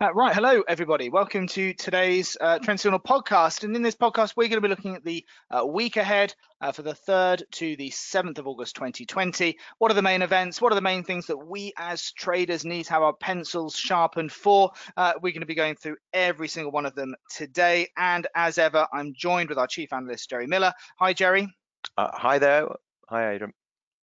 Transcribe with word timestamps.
Uh, 0.00 0.12
right, 0.12 0.34
hello 0.34 0.62
everybody. 0.68 1.08
Welcome 1.08 1.46
to 1.48 1.72
today's 1.72 2.36
uh, 2.40 2.58
Trend 2.58 2.80
Signal 2.80 3.00
podcast. 3.00 3.64
And 3.64 3.74
in 3.74 3.82
this 3.82 3.94
podcast, 3.94 4.34
we're 4.36 4.48
going 4.48 4.60
to 4.60 4.60
be 4.60 4.68
looking 4.68 4.94
at 4.94 5.04
the 5.04 5.24
uh, 5.50 5.66
week 5.66 5.96
ahead 5.96 6.34
uh, 6.60 6.72
for 6.72 6.82
the 6.82 6.92
3rd 6.92 7.42
to 7.52 7.76
the 7.76 7.90
7th 7.90 8.38
of 8.38 8.46
August 8.46 8.76
2020. 8.76 9.58
What 9.78 9.90
are 9.90 9.94
the 9.94 10.02
main 10.02 10.22
events? 10.22 10.60
What 10.60 10.72
are 10.72 10.74
the 10.74 10.82
main 10.82 11.02
things 11.02 11.26
that 11.26 11.38
we 11.38 11.72
as 11.78 12.12
traders 12.12 12.64
need 12.64 12.84
to 12.84 12.92
have 12.92 13.02
our 13.02 13.14
pencils 13.14 13.76
sharpened 13.76 14.32
for? 14.32 14.70
Uh, 14.96 15.14
we're 15.22 15.32
going 15.32 15.40
to 15.40 15.46
be 15.46 15.54
going 15.54 15.76
through 15.76 15.96
every 16.12 16.48
single 16.48 16.72
one 16.72 16.86
of 16.86 16.94
them 16.94 17.14
today. 17.30 17.88
And 17.96 18.26
as 18.34 18.58
ever, 18.58 18.86
I'm 18.92 19.14
joined 19.16 19.48
with 19.48 19.58
our 19.58 19.66
chief 19.66 19.92
analyst, 19.92 20.28
Jerry 20.28 20.46
Miller. 20.46 20.72
Hi, 20.98 21.12
Jerry. 21.12 21.48
Uh, 21.96 22.10
hi 22.12 22.38
there. 22.38 22.68
Hi, 23.08 23.34
Adam. 23.34 23.52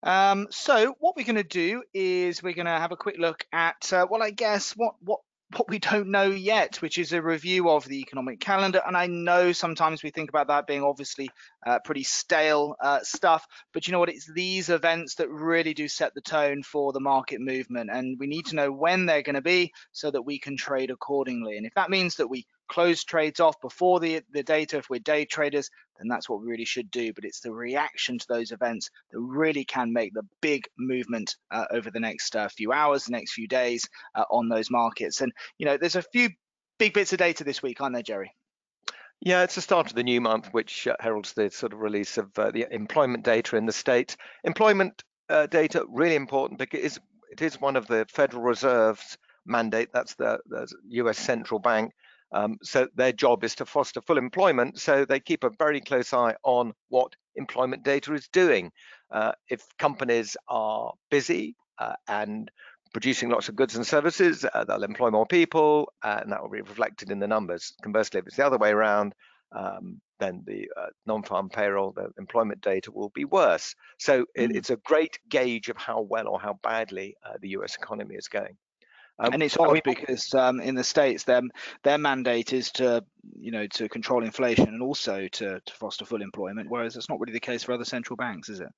Um, 0.04 0.48
so 0.50 0.96
what 1.00 1.16
we're 1.16 1.26
going 1.26 1.36
to 1.36 1.44
do 1.44 1.84
is 1.94 2.42
we're 2.42 2.54
going 2.54 2.66
to 2.66 2.72
have 2.72 2.92
a 2.92 2.98
quick 2.98 3.18
look 3.20 3.46
at, 3.52 3.92
uh, 3.94 4.08
well, 4.10 4.24
I 4.24 4.32
guess 4.32 4.72
what 4.72 4.96
what 5.02 5.20
what 5.58 5.70
we 5.70 5.80
don't 5.80 6.08
know 6.08 6.26
yet, 6.30 6.82
which 6.82 6.98
is 6.98 7.14
a 7.14 7.22
review 7.22 7.70
of 7.70 7.86
the 7.86 8.00
economic 8.00 8.40
calendar. 8.40 8.82
And 8.86 8.96
I 8.96 9.08
know 9.08 9.52
sometimes 9.52 10.04
we 10.04 10.10
think 10.10 10.30
about 10.30 10.48
that 10.48 10.68
being 10.68 10.84
obviously 10.84 11.30
uh, 11.66 11.80
pretty 11.80 12.04
stale 12.04 12.76
uh, 12.82 13.00
stuff, 13.04 13.46
but 13.74 13.88
you 13.88 13.92
know 13.92 14.00
what? 14.00 14.10
It's 14.10 14.32
these 14.32 14.70
events 14.70 15.16
that 15.16 15.30
really 15.30 15.74
do 15.74 15.88
set 15.88 16.14
the 16.14 16.22
tone 16.22 16.64
for 16.64 16.94
the 16.94 17.00
market 17.00 17.42
movement. 17.42 17.90
And 17.92 18.18
we 18.20 18.28
need 18.28 18.48
to 18.48 18.56
know 18.56 18.72
when 18.72 19.06
they're 19.06 19.24
going 19.24 19.36
to 19.36 19.42
be 19.42 19.74
so 19.92 20.10
that 20.12 20.22
we 20.22 20.40
can 20.40 20.58
trade 20.58 20.92
accordingly. 20.92 21.58
And 21.58 21.66
if 21.66 21.74
that 21.76 21.90
means 21.90 22.16
that 22.16 22.28
we 22.28 22.46
close 22.72 23.04
trades 23.04 23.42
off 23.42 23.60
before 23.60 24.00
the, 24.00 24.22
the 24.32 24.44
data, 24.44 24.78
if 24.78 24.90
we're 24.90 25.00
day 25.00 25.26
traders, 25.26 25.70
then 25.98 26.08
that's 26.08 26.30
what 26.30 26.42
we 26.42 26.50
really 26.50 26.66
should 26.66 26.90
do. 26.90 27.12
But 27.12 27.26
it's 27.26 27.42
the 27.42 27.52
reaction 27.52 28.18
to 28.18 28.26
those 28.30 28.52
events 28.52 28.90
that 29.12 29.20
really 29.20 29.66
can 29.66 29.92
make 29.92 30.14
the 30.14 30.26
big 30.40 30.64
movement 30.80 31.36
uh, 31.52 31.66
over 31.70 31.92
the 31.92 32.00
next 32.00 32.34
uh, 32.34 32.48
few 32.48 32.72
hours, 32.72 33.04
the 33.04 33.12
next 33.12 33.34
few 33.34 33.46
days 33.46 33.90
uh, 34.16 34.24
on 34.32 34.48
those 34.48 34.72
markets. 34.72 35.20
And, 35.20 35.34
you 35.58 35.66
know, 35.66 35.76
there's 35.76 35.98
a 35.98 36.02
few 36.02 36.30
big 36.80 36.94
bits 36.94 37.12
of 37.12 37.20
data 37.20 37.44
this 37.44 37.62
week, 37.62 37.82
aren't 37.82 37.94
there, 37.94 38.04
Jerry? 38.04 38.34
Yeah, 39.20 39.44
it's 39.44 39.56
the 39.56 39.62
start 39.62 39.88
of 39.88 39.96
the 39.96 40.04
new 40.04 40.22
month, 40.22 40.48
which 40.54 40.88
uh, 40.88 40.96
heralds 40.98 41.34
the 41.34 41.52
sort 41.52 41.74
of 41.74 41.80
release 41.80 42.18
of 42.18 42.28
uh, 42.40 42.52
the 42.52 42.68
employment 42.72 43.26
data 43.26 43.58
in 43.58 43.66
the 43.66 43.74
state. 43.74 44.16
Employment 44.46 45.04
uh, 45.30 45.46
data 45.46 45.84
really 45.90 46.16
important 46.16 46.58
because 46.58 47.00
it 47.32 47.42
is 47.42 47.60
one 47.60 47.76
of 47.76 47.88
the 47.88 48.06
Federal 48.10 48.44
Reserve's 48.44 49.18
mandate. 49.46 49.90
That's 49.94 50.16
the, 50.16 50.40
the 50.48 50.68
U.S. 50.90 51.18
central 51.18 51.60
bank 51.60 51.92
um, 52.32 52.58
so 52.64 52.88
their 52.96 53.12
job 53.12 53.44
is 53.44 53.56
to 53.56 53.66
foster 53.66 54.02
full 54.02 54.18
employment. 54.18 54.80
So 54.80 55.06
they 55.06 55.20
keep 55.20 55.44
a 55.44 55.50
very 55.50 55.82
close 55.82 56.14
eye 56.14 56.36
on 56.44 56.74
what 56.90 57.16
employment 57.36 57.84
data 57.84 58.14
is 58.14 58.28
doing. 58.30 58.72
Uh, 59.12 59.34
if 59.50 59.64
companies 59.78 60.38
are 60.48 60.94
busy 61.10 61.56
uh, 61.78 61.94
and 62.08 62.50
producing 62.94 63.30
lots 63.30 63.50
of 63.50 63.56
goods 63.56 63.76
and 63.76 63.86
services, 63.86 64.46
uh, 64.54 64.64
they'll 64.64 64.84
employ 64.84 65.10
more 65.10 65.26
people, 65.26 65.92
and 66.04 66.32
that 66.32 66.42
will 66.42 66.50
be 66.50 66.62
reflected 66.62 67.10
in 67.10 67.20
the 67.20 67.28
numbers. 67.28 67.74
Conversely, 67.82 68.20
if 68.20 68.28
it's 68.28 68.38
the 68.38 68.46
other 68.46 68.58
way 68.58 68.72
around, 68.72 69.14
um, 69.54 70.00
then 70.20 70.44
the 70.46 70.70
uh, 70.78 70.88
non-farm 71.06 71.50
payroll, 71.50 71.92
the 71.92 72.10
employment 72.18 72.62
data 72.62 72.92
will 72.92 73.10
be 73.10 73.26
worse. 73.26 73.76
So 73.98 74.26
it, 74.36 74.52
mm. 74.52 74.56
it's 74.56 74.70
a 74.70 74.78
great 74.78 75.20
gauge 75.30 75.70
of 75.70 75.78
how 75.78 76.02
well 76.02 76.28
or 76.28 76.40
how 76.40 76.60
badly 76.64 77.16
uh, 77.26 77.34
the 77.42 77.50
US 77.50 77.76
economy 77.76 78.16
is 78.16 78.28
going. 78.28 78.56
Um, 79.22 79.34
and 79.34 79.44
it's 79.44 79.56
odd 79.58 79.70
I 79.70 79.74
mean, 79.74 79.82
because 79.86 80.34
um, 80.34 80.60
in 80.60 80.74
the 80.74 80.84
states, 80.84 81.24
their 81.26 81.42
their 81.84 82.00
mandate 82.00 82.54
is 82.54 82.72
to 82.74 83.06
you 83.40 83.52
know 83.52 83.68
to 83.68 83.88
control 83.88 84.24
inflation 84.24 84.68
and 84.68 84.82
also 84.82 85.28
to, 85.28 85.60
to 85.64 85.74
foster 85.74 86.06
full 86.06 86.24
employment, 86.24 86.70
whereas 86.70 86.96
it's 86.96 87.08
not 87.08 87.20
really 87.20 87.34
the 87.34 87.40
case 87.40 87.64
for 87.64 87.74
other 87.74 87.86
central 87.86 88.18
banks, 88.18 88.50
is 88.50 88.60
it? 88.60 88.70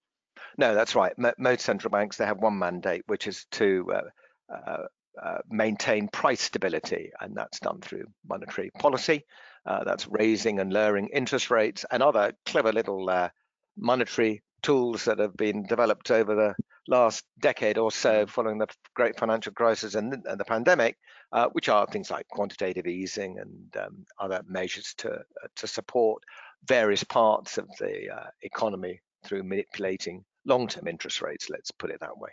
No, 0.58 0.76
that's 0.76 0.96
right. 0.96 1.14
most 1.38 1.62
central 1.62 1.92
banks 1.92 2.18
they 2.18 2.26
have 2.26 2.40
one 2.40 2.60
mandate, 2.60 3.04
which 3.08 3.26
is 3.26 3.46
to 3.52 3.92
uh, 3.94 4.54
uh, 4.54 4.84
uh, 5.22 5.38
maintain 5.50 6.10
price 6.10 6.42
stability, 6.42 7.12
and 7.22 7.36
that's 7.36 7.60
done 7.60 7.80
through 7.80 8.06
monetary 8.28 8.70
policy. 8.78 9.26
Uh, 9.66 9.86
that's 9.86 10.08
raising 10.10 10.60
and 10.60 10.74
lowering 10.74 11.08
interest 11.14 11.50
rates 11.50 11.86
and 11.90 12.04
other 12.04 12.34
clever 12.46 12.74
little 12.74 13.10
uh, 13.10 13.30
monetary 13.78 14.42
tools 14.62 15.06
that 15.06 15.20
have 15.20 15.38
been 15.38 15.64
developed 15.64 16.12
over 16.12 16.36
the 16.36 16.56
last 16.88 17.24
decade 17.40 17.78
or 17.78 17.92
so 17.92 18.26
following 18.26 18.58
the 18.58 18.68
great 18.94 19.18
financial 19.18 19.54
crisis 19.54 19.96
and, 19.96 20.14
and 20.26 20.40
the 20.40 20.46
pandemic, 20.46 20.98
uh, 21.32 21.48
which 21.54 21.70
are 21.70 21.88
things 21.88 22.12
like 22.12 22.28
quantitative 22.28 22.88
easing 22.88 23.40
and 23.40 23.84
um, 23.84 24.06
other 24.20 24.42
measures 24.48 24.94
to, 24.98 25.12
uh, 25.12 25.48
to 25.56 25.68
support 25.68 26.24
various 26.66 27.04
parts 27.04 27.58
of 27.58 27.68
the 27.80 28.10
uh, 28.10 28.28
economy 28.42 29.02
through 29.24 29.44
manipulating 29.44 30.24
long-term 30.46 30.88
interest 30.88 31.22
rates, 31.22 31.50
let's 31.50 31.72
put 31.72 31.90
it 31.90 32.00
that 32.02 32.18
way. 32.18 32.30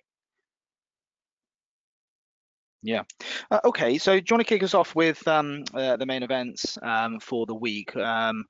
Yeah. 2.82 3.02
Uh, 3.50 3.60
okay. 3.64 3.98
So, 3.98 4.12
do 4.18 4.24
you 4.26 4.34
want 4.34 4.46
to 4.46 4.54
kick 4.54 4.62
us 4.62 4.72
off 4.72 4.94
with 4.94 5.26
um, 5.28 5.64
uh, 5.74 5.96
the 5.96 6.06
main 6.06 6.22
events 6.22 6.78
um, 6.82 7.20
for 7.20 7.44
the 7.44 7.54
week? 7.54 7.94
Um, 7.94 8.46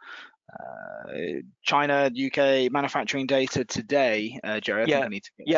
uh, 0.58 1.12
China, 1.62 2.10
UK 2.10 2.70
manufacturing 2.72 3.26
data 3.26 3.64
today, 3.64 4.38
uh, 4.42 4.60
Jerry. 4.60 4.84
yeah, 4.88 5.08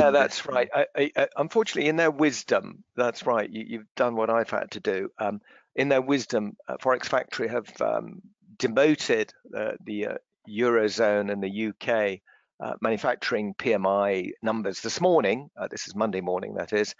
yeah, 0.04 0.10
that's 0.10 0.46
right. 0.46 0.68
I, 0.74 1.10
I, 1.16 1.28
unfortunately, 1.36 1.88
in 1.88 1.96
their 1.96 2.10
wisdom, 2.10 2.84
that's 2.96 3.26
right. 3.26 3.48
You, 3.48 3.78
have 3.78 3.86
done 3.96 4.16
what 4.16 4.30
I've 4.30 4.50
had 4.50 4.70
to 4.72 4.80
do. 4.80 5.08
Um, 5.18 5.40
in 5.74 5.88
their 5.88 6.02
wisdom, 6.02 6.56
uh, 6.68 6.76
Forex 6.76 7.06
Factory 7.06 7.48
have 7.48 7.68
um, 7.80 8.20
demoted 8.58 9.32
uh, 9.56 9.72
the 9.84 10.06
uh, 10.06 10.14
eurozone 10.48 11.32
and 11.32 11.42
the 11.42 11.68
UK 11.68 12.20
uh, 12.60 12.74
manufacturing 12.80 13.54
PMI 13.54 14.30
numbers 14.42 14.80
this 14.80 15.00
morning. 15.00 15.48
this 15.70 15.86
is 15.86 15.94
Monday 15.94 16.20
morning, 16.20 16.54
that 16.54 16.72
is, 16.72 16.94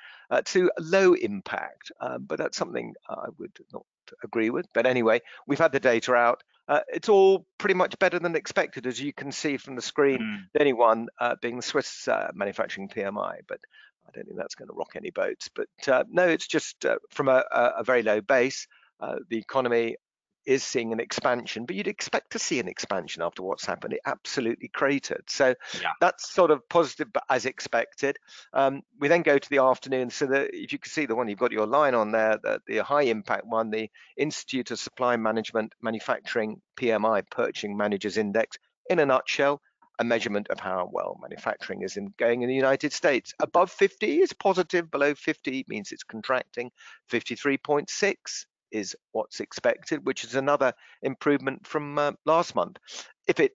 to 0.44 0.70
low 0.78 1.12
impact. 1.14 1.92
Um, 2.00 2.24
but 2.26 2.38
that's 2.38 2.56
something 2.56 2.94
I 3.08 3.26
would 3.38 3.56
not 3.72 3.84
agree 4.24 4.50
with. 4.50 4.66
But 4.72 4.86
anyway, 4.86 5.20
we've 5.46 5.58
had 5.58 5.72
the 5.72 5.80
data 5.80 6.14
out. 6.14 6.42
Uh, 6.68 6.80
it's 6.88 7.08
all 7.08 7.44
pretty 7.58 7.74
much 7.74 7.98
better 7.98 8.18
than 8.18 8.36
expected, 8.36 8.86
as 8.86 9.00
you 9.00 9.12
can 9.12 9.32
see 9.32 9.56
from 9.56 9.74
the 9.74 9.82
screen. 9.82 10.18
Mm. 10.20 10.38
The 10.54 10.60
only 10.60 10.72
one 10.72 11.08
uh, 11.18 11.36
being 11.40 11.56
the 11.56 11.62
Swiss 11.62 12.06
uh, 12.06 12.30
manufacturing 12.34 12.88
PMI, 12.88 13.38
but 13.48 13.58
I 14.06 14.10
don't 14.12 14.26
think 14.26 14.36
that's 14.36 14.54
going 14.54 14.68
to 14.68 14.74
rock 14.74 14.92
any 14.94 15.10
boats. 15.10 15.48
But 15.54 15.68
uh, 15.88 16.04
no, 16.10 16.28
it's 16.28 16.46
just 16.46 16.84
uh, 16.84 16.96
from 17.10 17.28
a, 17.28 17.44
a, 17.52 17.82
very 17.84 18.02
low 18.02 18.20
base. 18.20 18.66
Uh, 19.00 19.16
the 19.28 19.38
economy 19.38 19.96
is 20.46 20.64
seeing 20.64 20.92
an 20.92 21.00
expansion, 21.00 21.64
but 21.64 21.76
you'd 21.76 21.88
expect 21.88 22.32
to 22.32 22.38
see 22.38 22.58
an 22.58 22.68
expansion 22.68 23.22
after 23.22 23.42
what's 23.42 23.64
happened. 23.64 23.94
It 23.94 24.00
absolutely 24.06 24.68
cratered. 24.68 25.24
So 25.28 25.54
yeah. 25.80 25.92
that's 26.00 26.30
sort 26.30 26.50
of 26.50 26.68
positive, 26.68 27.12
but 27.12 27.24
as 27.28 27.46
expected. 27.46 28.16
Um, 28.52 28.82
we 28.98 29.08
then 29.08 29.22
go 29.22 29.38
to 29.38 29.50
the 29.50 29.58
afternoon. 29.58 30.10
So 30.10 30.26
that 30.26 30.50
if 30.52 30.72
you 30.72 30.78
can 30.78 30.90
see 30.90 31.06
the 31.06 31.14
one 31.14 31.28
you've 31.28 31.38
got 31.38 31.52
your 31.52 31.66
line 31.66 31.94
on 31.94 32.12
there, 32.12 32.38
the, 32.42 32.60
the 32.66 32.78
high 32.78 33.02
impact 33.02 33.46
one, 33.46 33.70
the 33.70 33.90
Institute 34.16 34.70
of 34.70 34.78
Supply 34.78 35.16
Management 35.16 35.74
Manufacturing 35.80 36.60
PMI 36.76 37.22
Purchasing 37.30 37.76
Managers 37.76 38.16
Index, 38.16 38.58
in 38.90 38.98
a 38.98 39.06
nutshell, 39.06 39.60
a 39.98 40.04
measurement 40.04 40.48
of 40.48 40.58
how 40.58 40.88
well 40.92 41.18
manufacturing 41.20 41.82
is 41.82 41.96
in, 41.96 42.12
going 42.18 42.42
in 42.42 42.48
the 42.48 42.54
United 42.54 42.92
States. 42.92 43.32
Above 43.40 43.70
50 43.70 44.20
is 44.20 44.32
positive, 44.32 44.90
below 44.90 45.14
50 45.14 45.64
means 45.68 45.92
it's 45.92 46.02
contracting. 46.02 46.70
53.6 47.10 48.46
is 48.72 48.96
what's 49.12 49.40
expected, 49.40 50.04
which 50.04 50.24
is 50.24 50.34
another 50.34 50.72
improvement 51.02 51.66
from 51.66 51.98
uh, 51.98 52.12
last 52.24 52.54
month. 52.54 52.78
If 53.26 53.40
it 53.40 53.52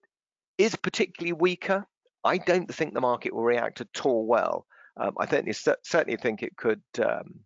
is 0.56 0.76
particularly 0.76 1.32
weaker, 1.32 1.86
I 2.24 2.38
don't 2.38 2.72
think 2.72 2.94
the 2.94 3.00
market 3.00 3.34
will 3.34 3.42
react 3.42 3.80
at 3.80 4.04
all 4.04 4.26
well. 4.26 4.66
Um, 4.96 5.14
I 5.18 5.26
certainly, 5.26 5.52
certainly 5.52 6.16
think 6.16 6.42
it 6.42 6.56
could 6.56 6.82
um, 7.04 7.40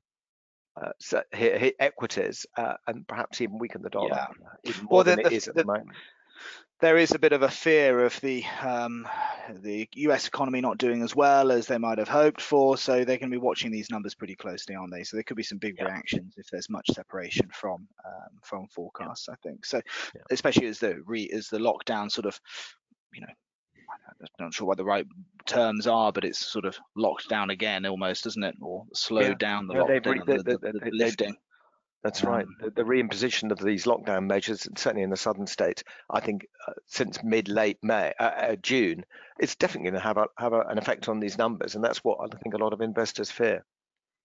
uh, 0.80 0.92
hit, 1.32 1.58
hit, 1.60 1.74
equities 1.78 2.46
uh, 2.56 2.74
and 2.86 3.06
perhaps 3.06 3.40
even 3.40 3.58
weaken 3.58 3.82
the 3.82 3.90
dollar 3.90 4.08
yeah. 4.10 4.26
even 4.64 4.84
more 4.84 4.98
well, 4.98 5.04
the, 5.04 5.10
than 5.10 5.20
it 5.20 5.28
the, 5.28 5.34
is 5.34 5.48
at 5.48 5.54
the, 5.54 5.62
the 5.62 5.66
moment 5.66 5.88
there 6.82 6.98
is 6.98 7.12
a 7.12 7.18
bit 7.18 7.32
of 7.32 7.42
a 7.42 7.48
fear 7.48 8.04
of 8.04 8.20
the 8.20 8.44
um, 8.60 9.06
the 9.60 9.88
US 9.94 10.26
economy 10.26 10.60
not 10.60 10.78
doing 10.78 11.02
as 11.02 11.14
well 11.14 11.52
as 11.52 11.68
they 11.68 11.78
might 11.78 11.98
have 11.98 12.08
hoped 12.08 12.40
for. 12.40 12.76
So 12.76 12.96
they're 12.96 13.18
going 13.18 13.30
to 13.30 13.38
be 13.38 13.38
watching 13.38 13.70
these 13.70 13.88
numbers 13.88 14.14
pretty 14.14 14.34
closely, 14.34 14.74
aren't 14.74 14.92
they? 14.92 15.04
So 15.04 15.16
there 15.16 15.22
could 15.22 15.36
be 15.36 15.44
some 15.44 15.58
big 15.58 15.76
yeah. 15.78 15.84
reactions 15.84 16.34
if 16.36 16.48
there's 16.50 16.68
much 16.68 16.88
separation 16.92 17.48
from 17.52 17.86
um, 18.04 18.38
from 18.42 18.66
forecasts. 18.66 19.26
Yeah. 19.28 19.34
I 19.34 19.48
think 19.48 19.64
so, 19.64 19.80
yeah. 20.14 20.22
especially 20.30 20.66
as 20.66 20.80
the 20.80 21.00
re 21.06 21.30
as 21.32 21.48
the 21.48 21.58
lockdown 21.58 22.10
sort 22.10 22.26
of, 22.26 22.38
you 23.14 23.22
know. 23.22 23.32
I'm 24.20 24.26
not 24.46 24.54
sure 24.54 24.66
what 24.66 24.78
the 24.78 24.84
right 24.84 25.06
terms 25.46 25.86
are, 25.86 26.12
but 26.12 26.24
it's 26.24 26.38
sort 26.38 26.64
of 26.64 26.78
locked 26.96 27.28
down 27.28 27.50
again, 27.50 27.84
almost, 27.84 28.26
isn't 28.26 28.42
it, 28.42 28.56
or 28.60 28.84
slowed 28.94 29.38
down 29.38 29.66
the 29.66 29.74
lockdown, 29.74 30.24
the, 30.26 30.42
the, 30.42 30.58
the, 30.58 30.72
the 30.72 30.90
lifting. 30.92 31.36
That's 32.02 32.24
right. 32.24 32.44
Um, 32.44 32.56
the, 32.60 32.70
the, 32.70 32.82
reimposition 32.82 33.52
of 33.52 33.58
these 33.58 33.84
lockdown 33.84 34.26
measures, 34.26 34.66
certainly 34.76 35.04
in 35.04 35.10
the 35.10 35.16
southern 35.16 35.46
states, 35.46 35.84
I 36.10 36.20
think 36.20 36.46
uh, 36.66 36.72
since 36.86 37.22
mid 37.22 37.48
late 37.48 37.78
May, 37.82 38.12
uh, 38.18 38.22
uh, 38.22 38.56
June, 38.56 39.04
it's 39.38 39.54
definitely 39.54 39.90
going 39.90 40.00
to 40.00 40.06
have 40.06 40.16
a, 40.16 40.26
have 40.36 40.52
a, 40.52 40.60
an 40.62 40.78
effect 40.78 41.08
on 41.08 41.20
these 41.20 41.38
numbers, 41.38 41.74
and 41.74 41.84
that's 41.84 42.02
what 42.02 42.18
I 42.20 42.36
think 42.38 42.54
a 42.54 42.58
lot 42.58 42.72
of 42.72 42.80
investors 42.80 43.30
fear. 43.30 43.64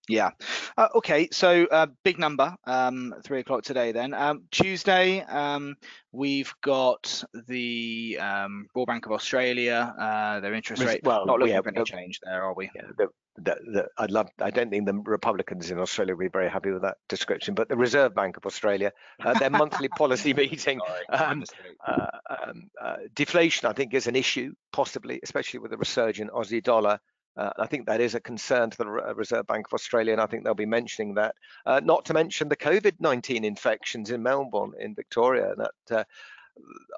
Yeah. 0.08 0.32
Uh, 0.78 0.88
okay. 0.96 1.28
So 1.32 1.66
uh, 1.66 1.88
big 2.04 2.18
number, 2.18 2.56
um, 2.66 3.14
three 3.24 3.42
o'clock 3.42 3.64
today. 3.64 3.92
Then 3.92 4.14
um, 4.14 4.44
Tuesday, 4.52 5.22
um, 5.22 5.76
we've 6.12 6.54
got 6.64 7.24
the 7.48 8.18
um, 8.20 8.68
Royal 8.74 8.86
Bank 8.86 9.06
of 9.06 9.12
Australia. 9.12 9.94
Uh, 10.00 10.40
their 10.40 10.54
interest 10.54 10.82
rate. 10.84 11.02
Well, 11.04 11.26
not 11.26 11.40
looking 11.40 11.56
yeah, 11.56 11.62
for 11.62 11.70
any 11.70 11.84
change 11.84 12.22
there, 12.24 12.44
are 12.44 12.54
we? 12.54 12.72
Yeah, 12.74 12.84
the, 12.98 13.08
that, 13.40 13.60
that 13.74 13.90
I'd 13.98 14.12
love. 14.12 14.30
I 14.40 14.50
don't 14.50 14.70
think 14.70 14.86
the 14.86 14.94
Republicans 14.94 15.70
in 15.72 15.80
Australia 15.80 16.16
will 16.16 16.26
be 16.26 16.30
very 16.30 16.50
happy 16.50 16.72
with 16.72 16.82
that 16.82 16.98
description, 17.08 17.54
but 17.54 17.70
the 17.70 17.76
Reserve 17.76 18.16
Bank 18.16 18.38
of 18.38 18.46
Australia, 18.46 18.92
uh, 19.24 19.38
their 19.38 19.50
monthly 19.50 19.88
policy 19.98 20.34
meeting, 20.34 20.80
um, 21.10 21.44
uh, 21.86 22.08
um, 22.30 22.70
uh, 22.82 22.98
deflation, 23.16 23.68
I 23.68 23.74
think, 23.74 23.94
is 23.94 24.08
an 24.08 24.16
issue, 24.16 24.54
possibly, 24.72 25.20
especially 25.24 25.60
with 25.60 25.72
the 25.72 25.78
resurgent 25.78 26.32
Aussie 26.32 26.64
dollar. 26.64 27.00
Uh, 27.36 27.52
I 27.60 27.68
think 27.68 27.86
that 27.86 28.02
is 28.02 28.16
a 28.16 28.20
concern 28.20 28.72
to 28.72 28.78
the 28.78 28.88
Reserve 28.88 29.46
Bank 29.46 29.68
of 29.68 29.74
Australia, 29.74 30.12
and 30.12 30.22
I 30.22 30.26
think 30.26 30.44
they'll 30.44 30.56
be 30.56 30.66
mentioning 30.66 31.14
that. 31.16 31.36
Uh, 31.68 31.80
not 31.84 32.06
to 32.06 32.16
mention 32.16 32.50
the 32.50 32.56
COVID-19 32.56 33.44
infections 33.44 34.10
in 34.10 34.24
Melbourne, 34.24 34.72
in 34.80 34.96
Victoria, 34.96 35.54
that 35.56 35.96
uh, 35.96 36.04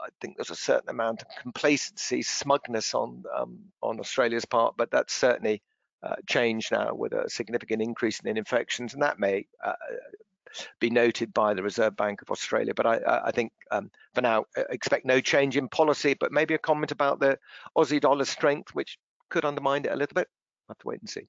I 0.02 0.08
think 0.22 0.38
there's 0.38 0.50
a 0.50 0.56
certain 0.56 0.90
amount 0.90 1.24
of 1.24 1.28
complacency, 1.42 2.22
smugness 2.22 2.94
on 2.94 3.24
um, 3.36 3.60
on 3.82 4.00
Australia's 4.00 4.46
part, 4.46 4.76
but 4.78 4.92
that's 4.92 5.14
certainly 5.14 5.62
uh, 6.04 6.16
changed 6.28 6.72
now 6.72 6.94
with 6.94 7.14
a 7.14 7.30
significant 7.30 7.82
increase 7.82 8.20
in 8.22 8.38
infections, 8.38 8.94
and 8.94 9.04
that 9.04 9.20
may 9.20 9.46
uh, 9.64 9.74
be 10.80 10.90
noted 10.90 11.34
by 11.34 11.54
the 11.54 11.64
Reserve 11.64 11.96
Bank 11.96 12.22
of 12.22 12.32
Australia. 12.32 12.74
But 12.74 12.86
I, 12.86 13.22
I 13.26 13.32
think 13.32 13.52
um, 13.72 13.92
for 14.14 14.22
now, 14.22 14.46
expect 14.70 15.06
no 15.06 15.22
change 15.22 15.58
in 15.58 15.68
policy, 15.68 16.16
but 16.20 16.32
maybe 16.32 16.54
a 16.54 16.60
comment 16.60 16.92
about 16.92 17.20
the 17.20 17.38
Aussie 17.78 18.02
dollar 18.02 18.26
strength, 18.26 18.74
which 18.74 18.98
could 19.30 19.46
undermine 19.46 19.86
it 19.86 19.92
a 19.92 19.96
little 19.96 20.16
bit. 20.16 20.28
We'll 20.68 20.74
have 20.74 20.80
to 20.80 20.88
wait 20.88 21.02
and 21.02 21.10
see. 21.10 21.28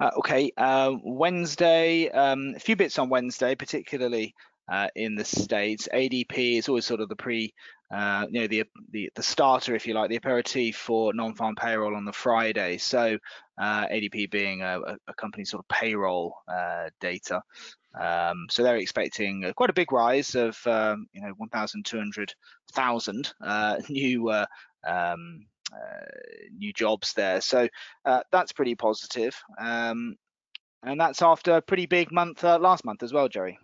Uh, 0.00 0.10
okay, 0.18 0.52
uh, 0.56 0.92
Wednesday, 1.02 2.08
um, 2.10 2.54
a 2.56 2.58
few 2.58 2.76
bits 2.76 2.98
on 2.98 3.08
Wednesday, 3.08 3.54
particularly 3.54 4.34
uh, 4.68 4.88
in 4.96 5.14
the 5.14 5.24
states. 5.24 5.88
ADP 5.92 6.58
is 6.58 6.68
always 6.68 6.86
sort 6.86 7.00
of 7.00 7.08
the 7.08 7.16
pre, 7.16 7.54
uh, 7.94 8.26
you 8.28 8.40
know, 8.40 8.46
the, 8.48 8.64
the 8.90 9.10
the 9.14 9.22
starter, 9.22 9.74
if 9.76 9.86
you 9.86 9.94
like, 9.94 10.10
the 10.10 10.16
aperitif 10.16 10.74
for 10.76 11.14
non-farm 11.14 11.54
payroll 11.54 11.94
on 11.94 12.04
the 12.04 12.12
Friday. 12.12 12.76
So 12.76 13.18
uh, 13.56 13.86
ADP 13.86 14.32
being 14.32 14.62
a, 14.62 14.80
a 15.06 15.14
company 15.14 15.44
sort 15.44 15.64
of 15.64 15.68
payroll 15.68 16.34
uh, 16.48 16.88
data. 17.00 17.40
Um, 17.98 18.46
so 18.50 18.64
they're 18.64 18.78
expecting 18.78 19.52
quite 19.56 19.70
a 19.70 19.74
big 19.74 19.92
rise 19.92 20.34
of, 20.34 20.58
um, 20.66 21.06
you 21.12 21.20
know, 21.20 21.34
1,200,000 21.40 23.32
uh, 23.40 23.76
new 23.88 24.30
um, 24.30 25.46
new 26.58 26.72
jobs 26.72 27.12
there. 27.12 27.40
So 27.40 27.68
that's 28.04 28.52
pretty 28.52 28.74
positive. 28.74 29.40
Um, 29.56 30.16
and 30.82 31.00
that's 31.00 31.22
after 31.22 31.52
a 31.52 31.62
pretty 31.62 31.86
big 31.86 32.10
month 32.10 32.42
last 32.42 32.84
month 32.84 33.04
as 33.04 33.12
well, 33.12 33.28
Jerry. 33.28 33.56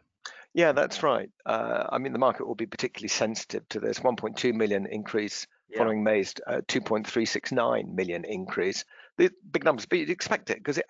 Yeah, 0.53 0.73
that's 0.73 1.03
right. 1.03 1.31
Uh, 1.47 1.85
I 1.91 1.99
mean, 1.99 2.13
the 2.13 2.19
market 2.19 2.47
will 2.47 2.57
be 2.57 2.67
particularly 2.67 3.09
sensitive 3.09 3.69
to 3.71 3.81
this 3.81 4.01
1.2 4.01 4.53
million 4.53 4.87
increase 4.87 5.47
yeah. 5.69 5.79
following 5.79 6.03
May's 6.03 6.35
uh, 6.47 6.61
2.369 6.67 7.95
million 7.95 8.25
increase. 8.25 8.85
The 9.17 9.31
big 9.51 9.65
numbers, 9.65 9.87
but 9.87 9.99
you'd 9.99 10.11
expect 10.11 10.51
it 10.51 10.59
because 10.59 10.81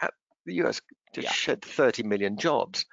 the 0.47 0.55
US 0.65 0.81
just 1.15 1.27
yeah. 1.27 1.33
shed 1.33 1.63
30 1.63 2.05
million 2.05 2.39
jobs. 2.39 2.87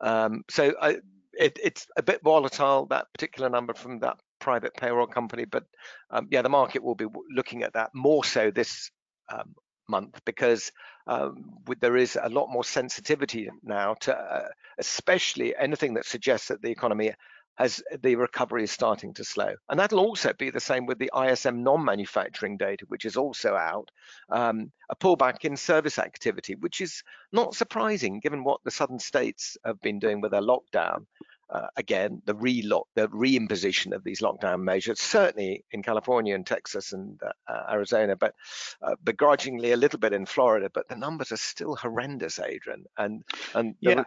Um, 0.00 0.44
so 0.48 0.74
I, 0.80 0.98
it, 1.32 1.58
it's 1.62 1.86
a 1.96 2.02
bit 2.02 2.22
volatile 2.22 2.86
that 2.86 3.12
particular 3.12 3.48
number 3.48 3.74
from 3.74 4.00
that 4.00 4.18
private 4.38 4.74
payroll 4.74 5.06
company, 5.06 5.44
but 5.44 5.64
um, 6.10 6.28
yeah, 6.30 6.42
the 6.42 6.48
market 6.48 6.82
will 6.82 6.94
be 6.94 7.06
looking 7.34 7.62
at 7.62 7.72
that 7.74 7.90
more 7.94 8.24
so 8.24 8.50
this 8.50 8.90
um, 9.32 9.54
month 9.88 10.20
because 10.24 10.72
um, 11.06 11.58
there 11.80 11.96
is 11.96 12.18
a 12.20 12.28
lot 12.28 12.48
more 12.48 12.64
sensitivity 12.64 13.50
now 13.62 13.94
to 14.00 14.16
uh, 14.16 14.48
especially 14.78 15.54
anything 15.56 15.94
that 15.94 16.06
suggests 16.06 16.48
that 16.48 16.62
the 16.62 16.70
economy 16.70 17.12
has 17.56 17.82
the 18.02 18.16
recovery 18.16 18.64
is 18.64 18.70
starting 18.70 19.12
to 19.14 19.24
slow. 19.24 19.54
And 19.68 19.78
that'll 19.78 20.00
also 20.00 20.32
be 20.32 20.50
the 20.50 20.60
same 20.60 20.86
with 20.86 20.98
the 20.98 21.10
ISM 21.14 21.62
non-manufacturing 21.62 22.56
data, 22.56 22.86
which 22.88 23.04
is 23.04 23.16
also 23.16 23.54
out, 23.54 23.90
um, 24.30 24.72
a 24.90 24.96
pullback 24.96 25.44
in 25.44 25.56
service 25.56 25.98
activity, 25.98 26.54
which 26.54 26.80
is 26.80 27.02
not 27.30 27.54
surprising 27.54 28.20
given 28.20 28.42
what 28.42 28.60
the 28.64 28.70
southern 28.70 28.98
states 28.98 29.56
have 29.66 29.80
been 29.80 29.98
doing 29.98 30.20
with 30.20 30.32
their 30.32 30.40
lockdown 30.40 31.06
uh, 31.52 31.68
again, 31.76 32.22
the 32.24 32.34
relock, 32.34 32.86
the 32.94 33.08
reimposition 33.08 33.94
of 33.94 34.02
these 34.04 34.20
lockdown 34.20 34.62
measures, 34.62 35.00
certainly 35.00 35.64
in 35.70 35.82
California 35.82 36.34
and 36.34 36.46
Texas 36.46 36.92
and 36.92 37.20
uh, 37.22 37.52
uh, 37.52 37.72
Arizona, 37.72 38.16
but 38.16 38.34
uh, 38.82 38.94
begrudgingly 39.04 39.72
a 39.72 39.76
little 39.76 39.98
bit 39.98 40.14
in 40.14 40.24
Florida. 40.24 40.70
But 40.72 40.88
the 40.88 40.96
numbers 40.96 41.30
are 41.30 41.36
still 41.36 41.76
horrendous, 41.76 42.38
Adrian. 42.38 42.84
And 42.96 43.22
and 43.54 43.74
yeah. 43.80 44.04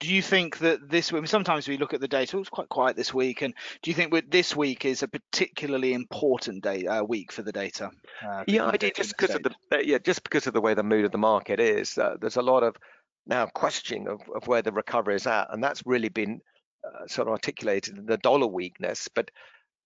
do 0.00 0.12
you 0.12 0.20
think 0.20 0.58
that 0.58 0.90
this 0.90 1.10
week? 1.10 1.26
Sometimes 1.28 1.66
we 1.66 1.78
look 1.78 1.94
at 1.94 2.00
the 2.02 2.08
data; 2.08 2.36
it 2.36 2.40
was 2.40 2.50
quite 2.50 2.68
quiet 2.68 2.94
this 2.94 3.14
week. 3.14 3.40
And 3.40 3.54
do 3.82 3.90
you 3.90 3.94
think 3.94 4.12
this 4.30 4.54
week 4.54 4.84
is 4.84 5.02
a 5.02 5.08
particularly 5.08 5.94
important 5.94 6.62
day 6.62 6.86
uh, 6.86 7.02
week 7.04 7.32
for 7.32 7.40
the 7.40 7.52
data? 7.52 7.90
Uh, 8.22 8.44
yeah, 8.46 8.66
I 8.66 8.76
did 8.76 8.94
Just 8.94 9.16
because 9.16 9.34
of 9.34 9.42
the 9.42 9.54
yeah, 9.82 9.98
just 9.98 10.22
because 10.22 10.46
of 10.46 10.52
the 10.52 10.60
way 10.60 10.74
the 10.74 10.82
mood 10.82 11.06
of 11.06 11.12
the 11.12 11.18
market 11.18 11.58
is. 11.58 11.98
there's 12.20 12.36
a 12.36 12.42
lot 12.42 12.62
of 12.62 12.76
now 13.26 13.46
questioning 13.46 14.08
of, 14.08 14.20
of 14.34 14.46
where 14.46 14.62
the 14.62 14.72
recovery 14.72 15.16
is 15.16 15.26
at. 15.26 15.52
And 15.52 15.62
that's 15.62 15.82
really 15.86 16.08
been 16.08 16.40
uh, 16.84 17.06
sort 17.06 17.28
of 17.28 17.32
articulated 17.32 17.98
in 17.98 18.06
the 18.06 18.18
dollar 18.18 18.46
weakness. 18.46 19.08
But 19.14 19.30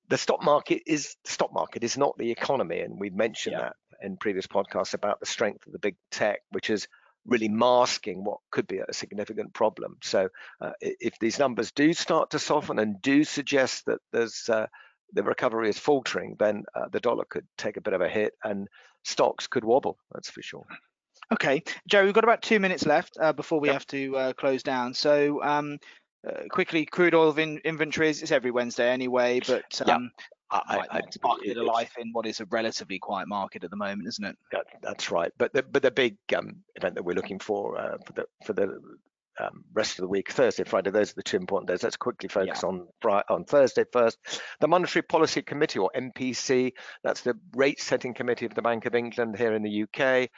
the 0.09 0.19
stock 0.19 0.43
market 0.43 0.83
is 0.87 1.17
the 1.25 1.31
stock 1.31 1.53
market 1.53 1.85
is 1.85 1.97
not 1.97 2.17
the 2.19 2.31
economy. 2.31 2.81
And 2.81 2.99
we've 2.99 3.15
mentioned 3.15 3.57
yeah. 3.59 3.71
that 3.71 3.77
in 4.03 4.17
previous 4.17 4.47
podcasts 4.47 4.95
about 4.95 5.21
the 5.21 5.27
strength 5.27 5.67
of 5.67 5.73
the 5.73 5.79
big 5.79 5.97
tech, 6.11 6.41
which 6.51 6.71
is 6.71 6.89
really 7.27 7.49
masking 7.49 8.25
what 8.25 8.39
could 8.51 8.67
be 8.67 8.79
a 8.79 8.93
significant 8.93 9.53
problem. 9.53 9.99
So 10.03 10.29
uh, 10.61 10.73
if 10.81 11.19
these 11.19 11.39
numbers 11.39 11.73
do 11.73 11.93
start 11.93 12.31
to 12.31 12.39
soften 12.39 12.79
and 12.79 13.01
do 13.03 13.25
suggest 13.25 13.85
that 13.87 14.01
there's 14.13 14.49
uh, 14.49 14.67
the 15.13 15.23
recovery 15.23 15.69
is 15.69 15.79
faltering, 15.79 16.37
then 16.39 16.65
uh, 16.75 16.89
the 16.91 17.01
dollar 17.01 17.25
could 17.29 17.47
take 17.57 17.77
a 17.77 17.81
bit 17.81 17.95
of 17.95 18.01
a 18.01 18.09
hit 18.09 18.33
and 18.45 18.69
stocks 19.05 19.47
could 19.47 19.65
wobble. 19.65 19.99
That's 20.13 20.31
for 20.31 20.43
sure. 20.43 20.65
Okay, 21.33 21.63
Joe, 21.87 22.05
we've 22.05 22.15
got 22.15 22.25
about 22.25 22.43
two 22.43 22.59
minutes 22.59 22.87
left 22.87 23.19
uh, 23.21 23.33
before 23.33 23.61
we 23.61 23.69
yep. 23.69 23.75
have 23.75 23.87
to 23.89 24.17
uh, 24.17 24.33
close 24.33 24.63
down. 24.63 24.95
So 24.95 25.43
um, 25.43 25.79
uh, 26.27 26.45
quickly, 26.51 26.87
crude 26.87 27.15
oil 27.15 27.37
in 27.39 27.59
inventories. 27.65 28.23
It's 28.23 28.33
every 28.33 28.51
Wednesday 28.51 28.91
anyway, 28.91 29.41
but 29.47 29.83
um, 29.83 30.05
yep. 30.05 30.29
I, 30.51 30.85
I, 30.91 31.01
bit 31.43 31.59
of 31.59 31.65
life 31.65 31.93
in 31.99 32.11
what 32.13 32.27
is 32.27 32.41
a 32.41 32.47
relatively 32.47 32.99
quiet 32.99 33.29
market 33.29 33.65
at 33.65 33.71
the 33.71 33.77
moment, 33.77 34.09
isn't 34.09 34.25
it? 34.25 34.39
That, 34.53 34.65
that's 34.83 35.11
right. 35.11 35.31
But 35.37 35.53
the, 35.53 35.63
but 35.63 35.83
the 35.83 35.91
big 35.91 36.17
um, 36.35 36.63
event 36.77 36.95
that 36.95 37.05
we're 37.05 37.15
looking 37.15 37.39
for 37.39 37.79
uh, 37.79 37.99
for 38.07 38.13
the 38.15 38.25
for 38.47 38.53
the 38.55 38.81
um, 39.39 39.65
rest 39.75 39.99
of 39.99 40.03
the 40.03 40.09
week, 40.09 40.33
Thursday, 40.33 40.65
Friday, 40.65 40.91
those 40.91 41.11
are 41.11 41.17
the 41.17 41.23
two 41.23 41.37
important 41.37 41.69
days. 41.69 41.83
Let's 41.83 41.97
quickly 41.97 42.29
focus 42.29 42.61
yeah. 42.63 42.69
on 42.69 42.89
Friday, 43.01 43.25
on 43.29 43.45
Thursday 43.45 43.85
first. 43.93 44.19
The 44.61 44.69
Monetary 44.69 45.03
Policy 45.03 45.43
Committee, 45.43 45.79
or 45.79 45.91
MPC, 45.95 46.73
that's 47.05 47.21
the 47.21 47.39
rate 47.55 47.81
setting 47.81 48.15
committee 48.15 48.47
of 48.47 48.55
the 48.55 48.63
Bank 48.63 48.87
of 48.87 48.95
England 48.95 49.37
here 49.37 49.55
in 49.55 49.63
the 49.63 49.83
UK. 49.85 50.31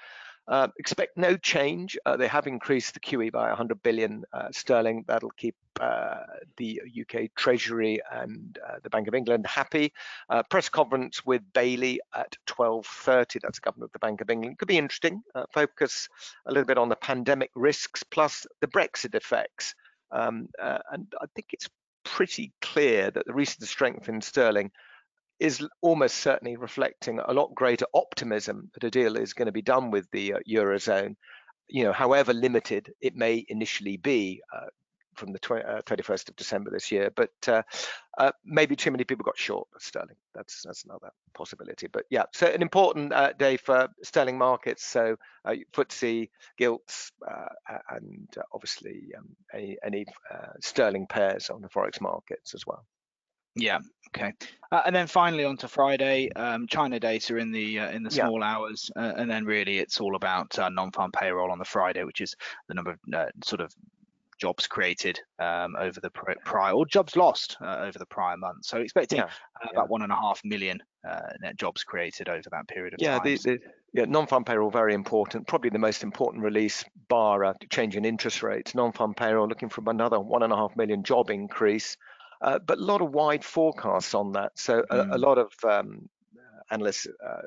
Uh, 0.51 0.67
expect 0.81 1.17
no 1.17 1.37
change. 1.37 1.97
Uh, 2.05 2.17
they 2.17 2.27
have 2.27 2.49
increased 2.49 2.95
the 2.95 3.01
QE 3.01 3.31
by 3.31 3.47
100 3.49 3.81
billion 3.85 4.25
uh, 4.33 4.49
sterling. 4.51 5.05
That'll 5.07 5.31
keep 5.31 5.55
uh, 5.81 6.25
the 6.57 6.83
UK 7.01 7.31
Treasury 7.37 8.01
and 8.11 8.59
uh, 8.69 8.79
the 8.83 8.91
Bank 8.91 9.07
of 9.07 9.15
England 9.15 9.47
happy. 9.47 9.93
Uh, 10.29 10.43
press 10.43 10.69
conference 10.69 11.25
with 11.25 11.41
Bailey 11.53 12.01
at 12.17 12.37
12:30. 12.49 13.41
That's 13.41 13.59
the 13.59 13.63
governor 13.63 13.85
of 13.85 13.93
the 13.93 14.01
Bank 14.01 14.21
of 14.21 14.29
England. 14.29 14.59
Could 14.59 14.67
be 14.67 14.77
interesting. 14.77 15.23
focus 15.55 16.09
a 16.47 16.51
little 16.51 16.67
bit 16.67 16.79
on 16.79 16.89
the 16.89 16.97
pandemic 16.97 17.51
risks 17.55 18.03
plus 18.03 18.45
the 18.61 18.67
Brexit 18.67 19.15
effects. 19.15 19.77
Um, 20.11 20.49
and 20.59 21.15
I 21.21 21.27
think 21.37 21.51
it's 21.53 21.69
pretty 22.03 22.53
clear 22.61 23.13
that 23.13 23.25
the 23.25 23.33
recent 23.33 23.69
strength 23.69 24.09
in 24.09 24.21
sterling 24.21 24.73
is 25.41 25.67
almost 25.81 26.19
certainly 26.19 26.57
reflecting 26.57 27.19
a 27.19 27.33
lot 27.33 27.55
greater 27.55 27.87
optimism 27.95 28.71
that 28.75 28.85
a 28.85 28.91
deal 28.91 29.17
is 29.17 29.33
going 29.33 29.47
to 29.47 29.53
be 29.53 29.63
done 29.63 29.91
with 29.91 30.09
the 30.11 30.35
uh, 30.35 30.39
eurozone. 30.49 31.17
You 31.69 31.85
know, 31.85 31.93
however 31.93 32.33
limited 32.35 32.93
it 33.01 33.17
may 33.17 33.45
initially 33.49 33.97
be 33.97 34.43
uh, 34.55 34.67
from 35.15 35.33
the 35.33 35.39
20, 35.39 35.65
uh, 35.65 35.83
31st 35.83 36.29
of 36.29 36.37
December 36.37 36.71
this 36.71 36.93
year, 36.93 37.11
but 37.15 37.33
uh, 37.49 37.63
uh, 38.19 38.33
maybe 38.45 38.77
too 38.77 38.91
many 38.91 39.05
people 39.05 39.25
got 39.25 39.39
short 39.39 39.67
of 39.75 39.83
sterling. 39.83 40.17
That's 40.35 40.63
that's 40.63 40.85
another 40.85 41.11
possibility. 41.35 41.87
But 41.87 42.05
yeah, 42.11 42.25
so 42.33 42.47
an 42.47 42.63
important 42.63 43.13
uh, 43.13 43.33
day 43.33 43.57
for 43.57 43.89
sterling 44.03 44.39
markets. 44.39 44.85
So 44.85 45.17
uh, 45.45 45.55
FTSE, 45.73 46.29
gilts, 46.59 47.13
and 47.91 48.29
obviously 48.53 49.13
um, 49.17 49.29
any, 49.55 49.79
any 49.85 50.07
sterling 50.61 51.07
pairs 51.07 51.51
on 51.51 51.63
the 51.63 51.69
forex 51.69 52.01
markets 52.01 52.55
as 52.55 52.67
well. 52.67 52.85
Yeah. 53.55 53.79
Okay. 54.09 54.33
Uh, 54.73 54.83
and 54.87 54.95
then 54.95 55.07
finally 55.07 55.45
on 55.45 55.57
to 55.59 55.69
Friday, 55.69 56.31
um, 56.33 56.67
China 56.67 56.99
data 56.99 57.37
in 57.37 57.53
the 57.53 57.79
uh, 57.79 57.91
in 57.91 58.03
the 58.03 58.11
small 58.11 58.41
yeah. 58.41 58.57
hours, 58.57 58.91
uh, 58.97 59.13
and 59.17 59.31
then 59.31 59.45
really 59.45 59.79
it's 59.79 60.01
all 60.01 60.17
about 60.17 60.59
uh, 60.59 60.69
non-farm 60.69 61.13
payroll 61.13 61.51
on 61.51 61.59
the 61.59 61.65
Friday, 61.65 62.05
which 62.05 62.21
is 62.21 62.35
the 62.69 62.75
number 62.75 62.93
of 62.93 62.99
uh, 63.15 63.27
sort 63.45 63.61
of 63.61 63.73
jobs 64.41 64.67
created 64.67 65.21
um, 65.39 65.77
over 65.79 66.01
the 66.01 66.11
prior 66.11 66.73
or 66.73 66.87
jobs 66.87 67.15
lost 67.15 67.57
uh, 67.61 67.79
over 67.81 67.99
the 67.99 68.07
prior 68.07 68.37
month. 68.37 68.65
So 68.65 68.79
expecting 68.79 69.19
yeah. 69.19 69.29
about 69.71 69.91
one 69.91 70.03
and 70.03 70.11
a 70.11 70.17
half 70.17 70.41
million 70.45 70.81
net 71.41 71.57
jobs 71.57 71.85
created 71.85 72.29
over 72.29 72.49
that 72.51 72.67
period 72.67 72.95
of 72.95 73.01
yeah, 73.03 73.19
time. 73.19 73.25
The, 73.25 73.37
the, 73.37 73.59
yeah, 73.93 74.05
non-farm 74.07 74.45
payroll 74.45 74.71
very 74.71 74.95
important. 74.95 75.47
Probably 75.47 75.71
the 75.71 75.79
most 75.79 76.03
important 76.03 76.43
release 76.43 76.85
bar 77.09 77.55
change 77.71 77.97
in 77.97 78.05
interest 78.05 78.43
rates. 78.43 78.75
Non-farm 78.75 79.15
payroll 79.15 79.47
looking 79.47 79.69
for 79.69 79.83
another 79.87 80.21
one 80.21 80.43
and 80.43 80.53
a 80.53 80.57
half 80.57 80.75
million 80.75 81.03
job 81.03 81.31
increase. 81.31 81.97
Uh, 82.41 82.59
but 82.59 82.79
a 82.79 82.83
lot 82.83 83.03
of 83.03 83.13
wide 83.13 83.45
forecasts 83.45 84.15
on 84.15 84.33
that. 84.33 84.53
So 84.57 84.83
a, 84.91 84.97
mm. 84.97 85.15
a 85.15 85.19
lot 85.19 85.39
of 85.39 85.53
um, 85.63 86.09
analysts 86.71 87.07
uh, 87.07 87.43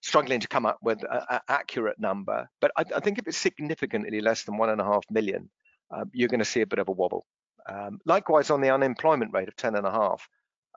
struggling 0.00 0.40
to 0.40 0.48
come 0.48 0.66
up 0.66 0.78
with 0.82 1.02
an 1.10 1.40
accurate 1.48 1.98
number. 1.98 2.48
But 2.60 2.70
I, 2.76 2.84
I, 2.94 3.00
think 3.00 3.18
if 3.18 3.26
it's 3.26 3.36
significantly 3.36 4.20
less 4.20 4.44
than 4.44 4.56
one 4.56 4.70
and 4.70 4.80
a 4.80 4.84
half 4.84 5.04
million, 5.10 5.50
um, 5.90 6.10
you're 6.12 6.28
going 6.28 6.40
to 6.40 6.44
see 6.44 6.60
a 6.60 6.66
bit 6.66 6.78
of 6.78 6.88
a 6.88 6.92
wobble. 6.92 7.26
Um, 7.68 7.98
likewise, 8.04 8.50
on 8.50 8.60
the 8.60 8.70
unemployment 8.70 9.32
rate 9.32 9.48
of 9.48 9.56
10 9.56 9.74
and 9.74 9.86
a 9.86 9.90
half, 9.90 10.28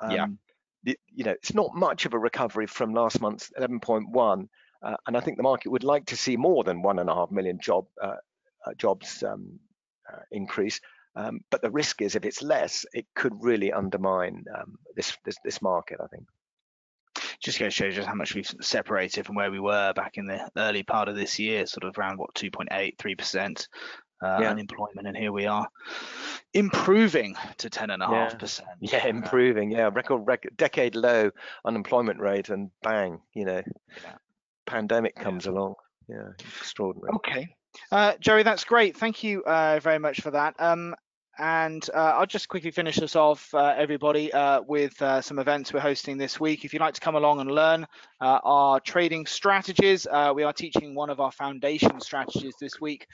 um, 0.01 0.11
yeah. 0.11 0.27
The, 0.83 0.97
you 1.13 1.23
know, 1.23 1.31
it's 1.31 1.53
not 1.53 1.75
much 1.75 2.07
of 2.07 2.15
a 2.15 2.17
recovery 2.17 2.65
from 2.65 2.95
last 2.95 3.21
month's 3.21 3.51
11.1, 3.59 4.47
uh, 4.81 4.95
and 5.05 5.15
I 5.15 5.19
think 5.19 5.37
the 5.37 5.43
market 5.43 5.69
would 5.69 5.83
like 5.83 6.07
to 6.07 6.17
see 6.17 6.37
more 6.37 6.63
than 6.63 6.81
one 6.81 6.97
and 6.97 7.07
a 7.07 7.13
half 7.13 7.29
million 7.29 7.59
job 7.59 7.85
uh, 8.01 8.15
uh 8.65 8.73
jobs 8.79 9.21
um, 9.21 9.59
uh, 10.11 10.21
increase. 10.31 10.81
Um, 11.15 11.41
but 11.49 11.61
the 11.61 11.71
risk 11.71 12.01
is 12.01 12.15
if 12.15 12.25
it's 12.25 12.41
less, 12.41 12.85
it 12.93 13.05
could 13.15 13.33
really 13.43 13.73
undermine 13.73 14.45
um, 14.57 14.77
this, 14.95 15.17
this, 15.25 15.35
this 15.43 15.61
market. 15.61 15.99
I 16.01 16.07
think 16.07 16.25
just 17.41 17.59
going 17.59 17.69
to 17.69 17.75
show 17.75 17.85
you 17.85 17.91
just 17.91 18.07
how 18.07 18.13
much 18.13 18.35
we've 18.35 18.49
separated 18.61 19.25
from 19.25 19.35
where 19.35 19.51
we 19.51 19.59
were 19.59 19.93
back 19.93 20.17
in 20.17 20.27
the 20.27 20.49
early 20.57 20.83
part 20.83 21.09
of 21.09 21.15
this 21.15 21.39
year, 21.39 21.65
sort 21.65 21.83
of 21.83 21.97
around 21.97 22.17
what 22.17 22.33
2.8, 22.35 22.97
3% 22.97 23.67
uh, 24.23 24.37
yeah. 24.41 24.51
unemployment, 24.51 25.07
and 25.07 25.17
here 25.17 25.31
we 25.31 25.47
are 25.47 25.67
improving 26.53 27.35
to 27.57 27.69
10.5%. 27.69 28.61
Yeah, 28.79 28.97
yeah 28.97 29.07
improving. 29.07 29.71
Yeah, 29.71 29.89
record, 29.91 30.27
record 30.27 30.55
decade 30.55 30.95
low 30.95 31.31
unemployment 31.65 32.19
rate, 32.19 32.49
and 32.49 32.69
bang, 32.83 33.19
you 33.33 33.45
know, 33.45 33.63
yeah. 34.03 34.13
pandemic 34.67 35.15
comes 35.15 35.45
yeah. 35.45 35.51
along. 35.51 35.75
Yeah, 36.07 36.29
extraordinary. 36.59 37.11
Okay. 37.15 37.55
Uh, 37.91 38.13
Jerry, 38.19 38.43
that's 38.43 38.63
great. 38.63 38.97
Thank 38.97 39.23
you 39.23 39.43
uh, 39.43 39.79
very 39.81 39.99
much 39.99 40.21
for 40.21 40.31
that. 40.31 40.55
Um, 40.59 40.95
and 41.37 41.89
uh, 41.93 42.15
I'll 42.17 42.25
just 42.25 42.49
quickly 42.49 42.71
finish 42.71 42.97
this 42.97 43.15
off, 43.15 43.53
uh, 43.53 43.73
everybody, 43.77 44.33
uh, 44.33 44.61
with 44.61 45.01
uh, 45.01 45.21
some 45.21 45.39
events 45.39 45.71
we're 45.71 45.79
hosting 45.79 46.17
this 46.17 46.39
week. 46.39 46.65
If 46.65 46.73
you'd 46.73 46.81
like 46.81 46.93
to 46.95 46.99
come 46.99 47.15
along 47.15 47.39
and 47.39 47.49
learn 47.49 47.87
uh, 48.19 48.39
our 48.43 48.79
trading 48.79 49.25
strategies, 49.25 50.05
uh, 50.11 50.33
we 50.35 50.43
are 50.43 50.51
teaching 50.51 50.93
one 50.93 51.09
of 51.09 51.19
our 51.19 51.31
foundation 51.31 52.01
strategies 52.01 52.55
this 52.59 52.81
week 52.81 53.07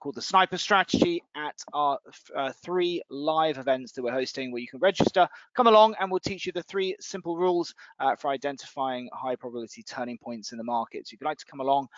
called 0.00 0.14
the 0.14 0.22
Sniper 0.22 0.56
Strategy 0.56 1.22
at 1.36 1.62
our 1.72 1.98
three 2.64 3.02
live 3.10 3.58
events 3.58 3.92
that 3.92 4.02
we're 4.02 4.10
hosting 4.10 4.50
where 4.50 4.60
you 4.60 4.68
can 4.68 4.80
register. 4.80 5.28
Come 5.54 5.66
along 5.66 5.94
and 6.00 6.10
we'll 6.10 6.20
teach 6.20 6.46
you 6.46 6.52
the 6.52 6.62
three 6.62 6.96
simple 6.98 7.36
rules 7.36 7.74
for 8.18 8.30
identifying 8.30 9.08
high 9.12 9.36
probability 9.36 9.82
turning 9.82 10.18
points 10.18 10.52
in 10.52 10.58
the 10.58 10.64
markets. 10.64 11.12
If 11.12 11.20
you'd 11.20 11.26
like 11.26 11.38
to 11.38 11.46
come 11.46 11.60
along, 11.60 11.88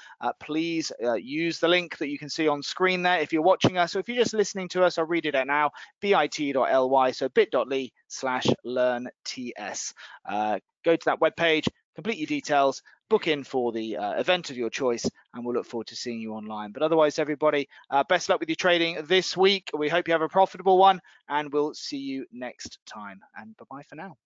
please 0.40 0.90
use 1.18 1.60
the 1.60 1.68
link 1.68 1.98
that 1.98 2.08
you 2.08 2.18
can 2.18 2.28
see 2.28 2.48
on 2.48 2.62
screen 2.62 3.02
there 3.02 3.20
if 3.20 3.32
you're 3.32 3.42
watching 3.42 3.78
us. 3.78 3.92
So 3.92 3.98
if 3.98 4.08
you're 4.08 4.22
just 4.22 4.34
listening 4.34 4.68
to 4.70 4.84
us, 4.84 4.98
I'll 4.98 5.06
read 5.06 5.26
it 5.26 5.34
out 5.34 5.46
now, 5.52 5.61
bit.ly, 6.00 7.10
so 7.10 7.28
bit.ly 7.28 7.90
slash 8.08 8.46
learn 8.64 9.08
TS. 9.24 9.94
Uh, 10.28 10.58
go 10.84 10.96
to 10.96 11.04
that 11.06 11.20
webpage, 11.20 11.68
complete 11.94 12.18
your 12.18 12.26
details, 12.26 12.82
book 13.08 13.28
in 13.28 13.44
for 13.44 13.72
the 13.72 13.96
uh, 13.96 14.12
event 14.12 14.50
of 14.50 14.56
your 14.56 14.70
choice, 14.70 15.04
and 15.34 15.44
we'll 15.44 15.54
look 15.54 15.66
forward 15.66 15.86
to 15.88 15.96
seeing 15.96 16.20
you 16.20 16.32
online. 16.32 16.72
But 16.72 16.82
otherwise, 16.82 17.18
everybody, 17.18 17.68
uh, 17.90 18.04
best 18.04 18.28
luck 18.28 18.40
with 18.40 18.48
your 18.48 18.56
trading 18.56 18.98
this 19.04 19.36
week. 19.36 19.70
We 19.76 19.88
hope 19.88 20.08
you 20.08 20.12
have 20.12 20.22
a 20.22 20.28
profitable 20.28 20.78
one, 20.78 21.00
and 21.28 21.52
we'll 21.52 21.74
see 21.74 21.98
you 21.98 22.26
next 22.32 22.78
time. 22.86 23.20
And 23.36 23.56
bye 23.56 23.66
bye 23.70 23.82
for 23.88 23.96
now. 23.96 24.16